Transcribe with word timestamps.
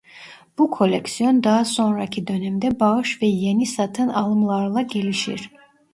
Bu 0.57 0.71
koleksiyon 0.71 1.43
daha 1.43 1.65
sonraki 1.65 2.27
dönemde 2.27 2.79
bağış 2.79 3.21
ve 3.21 3.25
yeni 3.27 3.65
satın 3.65 4.07
alımlarla 4.07 4.81
gelişir. 4.81 5.51